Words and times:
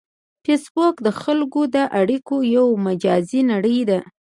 فېسبوک 0.43 0.95
د 1.05 1.07
خلکو 1.21 1.61
د 1.75 1.77
اړیکو 1.99 2.35
یو 2.57 2.67
مجازی 2.85 3.41
نړۍ 3.51 3.79
ده 3.89 3.99